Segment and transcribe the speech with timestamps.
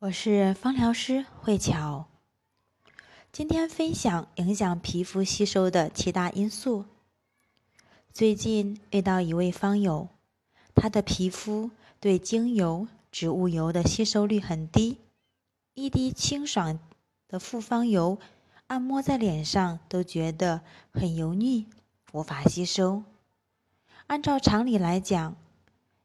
[0.00, 2.06] 我是芳疗师慧乔，
[3.32, 6.84] 今天分享影响皮肤吸收的七大因素。
[8.12, 10.08] 最近遇到一位方友，
[10.72, 14.98] 他的皮肤对精油、植物油的吸收率很低，
[15.74, 16.78] 一滴清爽
[17.26, 18.18] 的复方油
[18.68, 20.60] 按摩在脸上都觉得
[20.92, 21.66] 很油腻，
[22.12, 23.02] 无法吸收。
[24.06, 25.34] 按照常理来讲，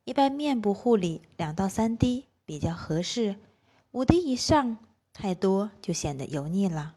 [0.03, 3.35] 一般面部护理两到三滴比较合适。
[3.93, 4.79] 五滴以上
[5.13, 6.95] 太多就显得油腻了。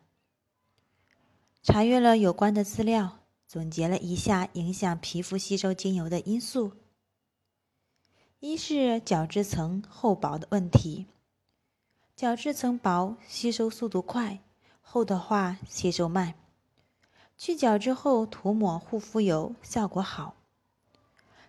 [1.62, 6.73] 查阅了有关的资料，总结了一下影响皮肤吸收精油的因素：
[8.40, 11.04] 一是角质层厚薄的问题，
[12.16, 14.40] 角质层薄吸收速度快，
[14.80, 16.32] 厚的话吸收慢。
[17.37, 20.34] 去角质后涂抹护肤油效果好。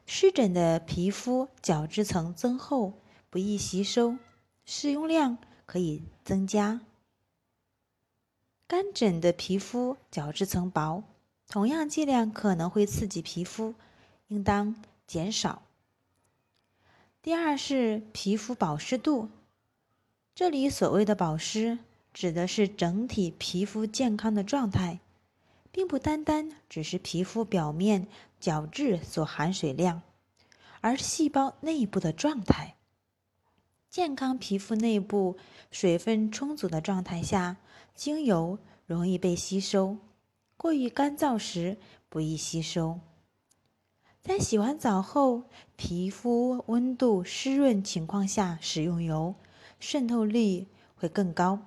[0.05, 2.91] 湿疹的皮肤角质层增厚，
[3.29, 4.17] 不易吸收。
[4.69, 6.81] 使用量可以增加。
[8.67, 11.05] 干疹的皮肤角质层薄，
[11.47, 13.73] 同样剂量可能会刺激皮肤，
[14.27, 14.75] 应当
[15.07, 15.61] 减少。
[17.21, 19.29] 第二是皮肤保湿度，
[20.35, 21.79] 这里所谓的保湿，
[22.13, 24.99] 指的是整体皮肤健康的状态，
[25.71, 28.07] 并不单单只是皮肤表面
[28.41, 30.01] 角质所含水量，
[30.81, 32.75] 而细胞内部的状态。
[33.89, 35.37] 健康皮肤内部
[35.71, 37.57] 水分充足的状态下，
[37.95, 39.97] 精油容易被吸收；
[40.55, 41.77] 过于干燥时
[42.09, 42.99] 不易吸收。
[44.21, 45.43] 在洗完澡后，
[45.77, 49.35] 皮肤温度湿润情况下使用油，
[49.79, 51.59] 渗透力会更高。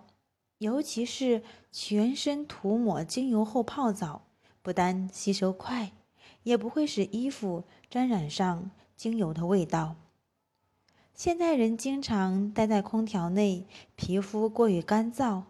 [0.59, 4.27] 尤其是全身涂抹精油后泡澡，
[4.61, 5.93] 不但吸收快，
[6.43, 9.97] 也不会使衣服沾染上精油的味道。
[11.23, 15.43] 现代人经常待在空调内，皮肤过于干燥，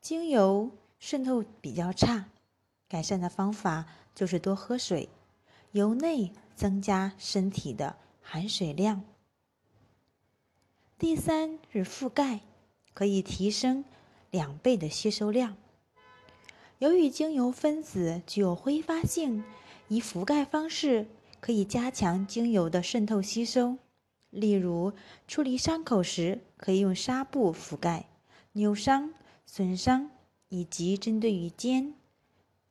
[0.00, 2.26] 精油渗透比较差。
[2.88, 5.08] 改善的方法就是多喝水，
[5.72, 9.02] 由内增加身体的含水量。
[10.96, 12.42] 第三是覆盖，
[12.94, 13.84] 可以提升
[14.30, 15.56] 两倍的吸收量。
[16.78, 19.42] 由于精油分子具有挥发性，
[19.88, 21.08] 以覆盖方式
[21.40, 23.78] 可以加强精油的渗透吸收。
[24.38, 24.92] 例如，
[25.26, 28.06] 处理伤口时可以用纱布覆盖；
[28.52, 29.12] 扭伤、
[29.44, 30.10] 损伤
[30.48, 31.92] 以及针对于肩、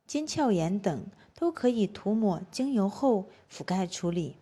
[0.06, 4.36] 肩鞘炎等，都可以涂抹精油后覆盖处理。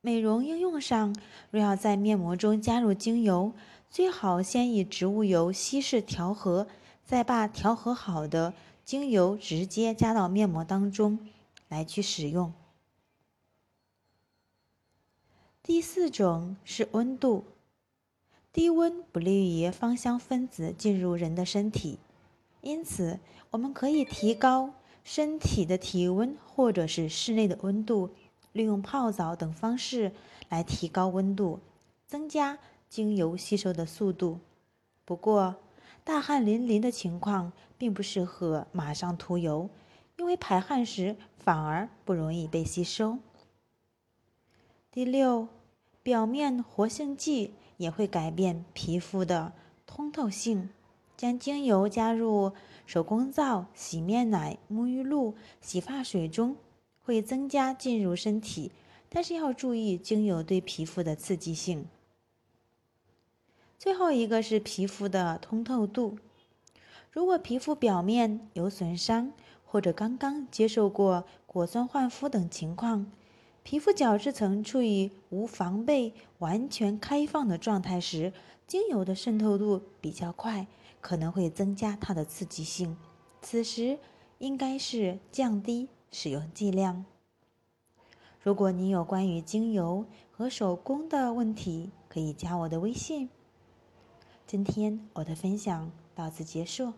[0.00, 1.14] 美容应用上，
[1.50, 3.52] 若要在面膜中加入精油，
[3.88, 6.66] 最好先以植物油稀释调和，
[7.04, 8.52] 再把调和好的
[8.84, 11.18] 精油直接加到面膜当中
[11.68, 12.52] 来去使用。
[15.64, 17.44] 第四种是温度，
[18.52, 22.00] 低温不利于芳香分子进入人的身体，
[22.62, 23.20] 因此
[23.52, 24.74] 我们可以提高
[25.04, 28.10] 身体的体温或者是室内的温度，
[28.50, 30.10] 利用泡澡等方式
[30.48, 31.60] 来提高温度，
[32.08, 32.58] 增加
[32.88, 34.40] 精油吸收的速度。
[35.04, 35.54] 不过，
[36.02, 39.70] 大汗淋漓的情况并不适合马上涂油，
[40.16, 43.18] 因为排汗时反而不容易被吸收。
[44.94, 45.48] 第六，
[46.02, 49.54] 表面活性剂也会改变皮肤的
[49.86, 50.68] 通透性。
[51.16, 52.52] 将精油加入
[52.84, 56.56] 手工皂、洗面奶、沐浴露、洗发水中，
[57.00, 58.70] 会增加进入身体，
[59.08, 61.86] 但是要注意精油对皮肤的刺激性。
[63.78, 66.18] 最后一个是皮肤的通透度。
[67.10, 69.32] 如果皮肤表面有损伤，
[69.64, 73.10] 或者刚刚接受过果酸焕肤等情况。
[73.62, 78.32] 皮肤角质层处于无防备、完全开放的状态时，
[78.66, 80.66] 精油的渗透度比较快，
[81.00, 82.96] 可能会增加它的刺激性。
[83.40, 83.98] 此时
[84.38, 87.04] 应该是降低使用剂量。
[88.40, 93.28] 如果你有关于精油和手工的问题，可以加我的微信。
[94.46, 96.92] 今天我的分享到此结束。